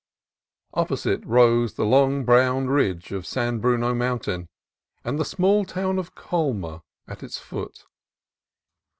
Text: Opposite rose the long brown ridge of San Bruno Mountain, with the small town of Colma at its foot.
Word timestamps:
Opposite 0.73 1.23
rose 1.27 1.75
the 1.75 1.85
long 1.85 2.25
brown 2.25 2.65
ridge 2.65 3.11
of 3.11 3.27
San 3.27 3.59
Bruno 3.59 3.93
Mountain, 3.93 4.49
with 5.05 5.17
the 5.19 5.23
small 5.23 5.63
town 5.63 5.99
of 5.99 6.15
Colma 6.15 6.81
at 7.07 7.21
its 7.21 7.37
foot. 7.37 7.85